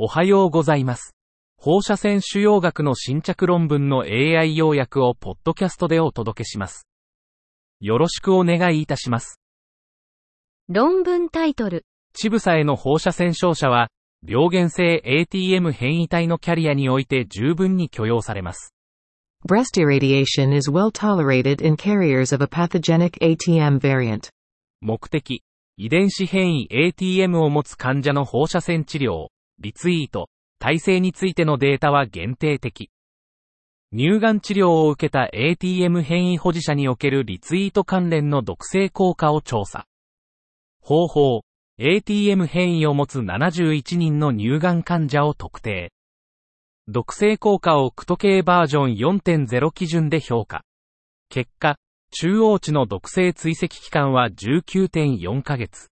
[0.00, 1.16] おはようございます。
[1.56, 6.86] 放射線腫瘍学の新着論文の AI 要約をポッドキャストでお届けします。
[7.80, 9.40] よろしくお願いいたします。
[10.68, 11.84] 論文タイトル。
[12.12, 13.88] チブサへの放射線照射は、
[14.24, 18.72] 病原性 ATM 変異体のキャリアにおいて十分に許容されます。
[19.48, 24.28] Breast irradiation is well tolerated in carriers of a pathogenic ATM variant.
[24.80, 25.42] 目的、
[25.76, 29.26] 遺伝子変異 ATM を持つ患者の放射線治療、
[29.60, 30.28] リツイート、
[30.60, 32.90] 耐性についてのデータは限定的。
[33.92, 39.86] 乳がん治療を受けた ATM 変異保持者におけるリツイート関連の毒性効果を調査。
[40.80, 41.42] 方法、
[41.78, 45.92] ATM 変異を持つ71人の乳がん患者を特定。
[46.86, 50.64] 毒性効果をクト系バージョン4.0基準で評価。
[51.30, 51.76] 結果、
[52.10, 55.88] 中央値の毒性追跡期間は19.4ヶ月。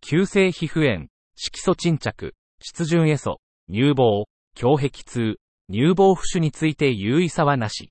[0.00, 4.26] 急性皮膚炎、色素沈着、湿潤エソ、乳房、
[4.60, 5.36] 胸壁痛、
[5.68, 7.90] 乳房浮腫について有意差はなし。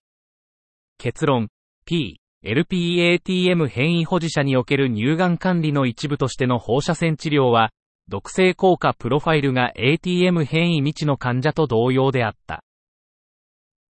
[0.97, 1.50] 結論、
[1.86, 7.69] P、LPATM 変異保持者における乳がん管理の一部としての放射線治療は、
[8.08, 12.64] 毒性効果プロファイルが ATM 変異未知の患者と同様であった。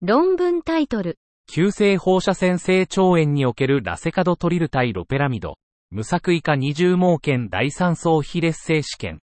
[0.02, 1.18] 論文タイトル。
[1.50, 5.58] 急性放射線性腸炎におけるラセカドトリル対ロペラミド、
[5.92, 9.20] 無作為化二重盲検第三層非劣性試験。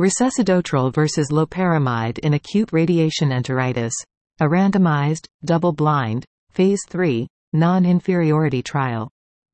[0.00, 3.92] Resuscidotril versus loperamide in acute radiation enteritis.
[4.40, 9.10] A randomized, double-blind, phase 3, non-inferiority trial.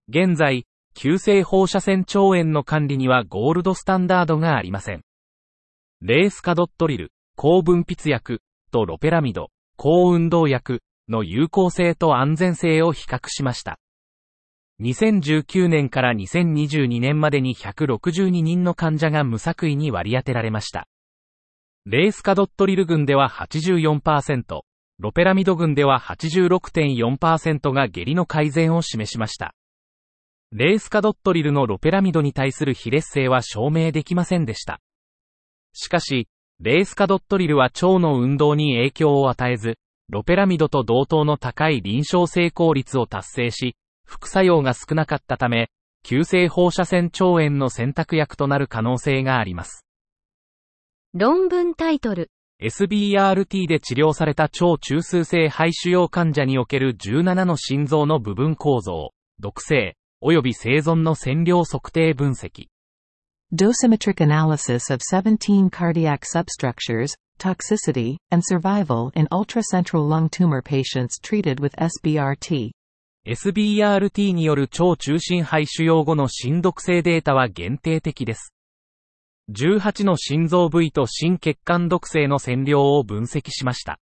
[0.08, 0.62] 現在、
[0.94, 5.02] 急性放射線腸炎の管理にはゴールドスタンダードがありません。
[6.00, 13.80] レースカドットリル、高分泌薬、とロペラミド、高運動薬の有効性と安全性を比較しました。
[14.82, 20.86] 2019年から2022年までに162人の患者が無作為に割り当てられました。
[21.86, 24.62] レースカドットリル群では84%、
[24.98, 29.54] ロペラミド群では86.4%が下痢の改善を示しました。
[30.52, 34.80] レースカドットリルのロペラミドに対する非劣性は証明できませんでした。
[35.72, 36.28] しかし、
[36.60, 39.76] レースカドットリルは腸の運動に影響を与えず、
[40.08, 43.76] ロペラミドと同等の高い臨床成功率を達成し、
[44.06, 45.70] 副作用が少なかったため、
[46.02, 49.84] 急性放射線腸炎の選択薬となる可能性があります。
[51.12, 52.30] 論文タイトル。
[52.62, 62.68] SBRT で治療された超中枢性肺腫瘍患者における17の心臓の部分構造、毒性、及び生存の線量測定分析。
[63.52, 71.74] Dosimetric analysis of 17 cardiac substructures, toxicity, and survival in ultracentral lung tumor patients treated with
[71.76, 72.70] SBRT.
[73.26, 78.54] SBRT による超中心肺腫瘍後の心毒性データは限定的です。
[79.50, 83.98] 18の心臓部位と心血管毒性の線量を分析しました。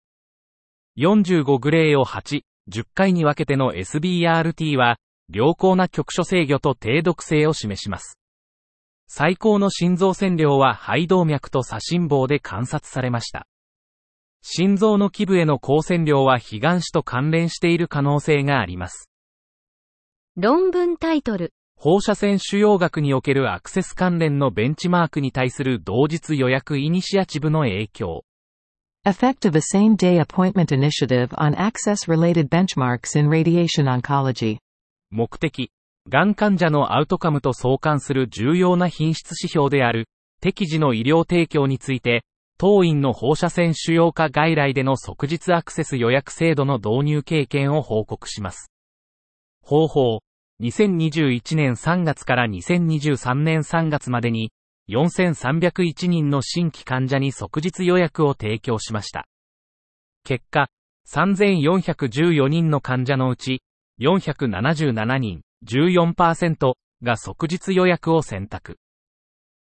[0.97, 4.97] 45グレーを8、10回に分けての SBRT は、
[5.33, 8.19] 良好な局所制御と低毒性を示します。
[9.07, 13.47] 最高の心臓線量は肺動脈と左心房で観察されました。
[14.41, 19.09] 心臓の基部への光線量は非眼子と関連している可能性があります。
[20.35, 21.53] 論文タイトル。
[21.75, 28.23] 放射線腫瘍学におけるアクセス関連のベンチマークに対する同日予約イニシアチブの影響。
[29.05, 34.57] Effect of a same-day appointment initiative on access-related benchmarks in radiation oncology.
[35.11, 35.69] 目的、
[36.09, 40.07] がん患者のアウトカムと相関する重要な品質指標である、
[40.41, 42.23] 適時の医療提供について、
[42.57, 48.72] 当院の放射線腫瘍科外来での即日アクセス予約制度の導入経験を報告します。
[49.63, 50.19] 方法、
[50.61, 54.51] 2021年3月から2023年3月までに、
[54.89, 59.25] 4301人の新規患者に即日予約を提供しました。
[60.25, 60.67] 結果、
[61.07, 63.61] 3414人の患者のうち、
[64.01, 68.77] 477人、14%が即日予約を選択。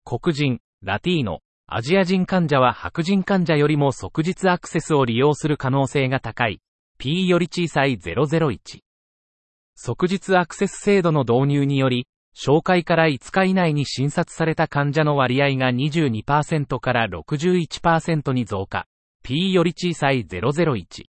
[0.04, 6.60] 黒人、ラティーノ、アジア人患者は白人患者よりも即日アクセスを利用する可能性が高い。
[6.98, 8.80] P より小さい001。
[9.82, 12.06] 即日アクセス制度の導入により、
[12.36, 18.84] 紹介から5日以内に診察された患者の割合が22%から61%に増加。
[19.24, 21.06] P より小さい001。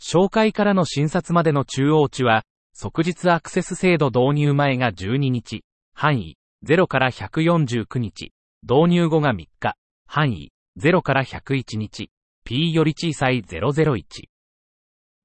[0.00, 5.62] 紹介からの診察までの中央値は、即日アクセス制度導入前が12日、
[5.92, 8.32] 範囲0から149日、
[8.62, 9.76] 導入後が3日、
[10.06, 12.10] 範囲0から101日、
[12.46, 14.02] P より小さい001。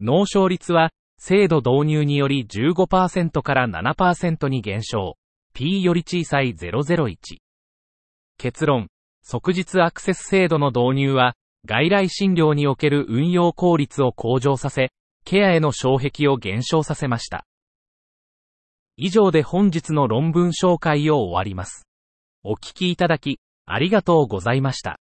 [0.02, 0.92] 脳症率は、
[1.24, 5.18] 制度導入により15%から7%に減少。
[5.54, 7.16] P より小さい001。
[8.40, 8.88] 結論、
[9.22, 11.36] 即日アクセス制度の導入は、
[11.66, 14.90] 外来診療における運用効率を向上させ、
[15.24, 17.46] ケアへの障壁を減少させました。
[18.98, 21.86] 以上で本日の論文紹介を終わります。
[22.44, 25.01] お聞きいただき、ありがとうございました。